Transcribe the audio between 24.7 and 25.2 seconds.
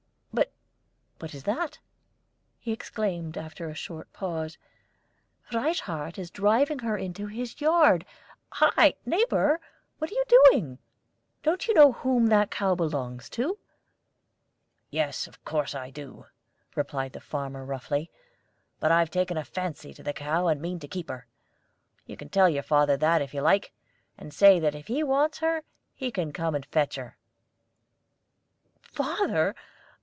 if he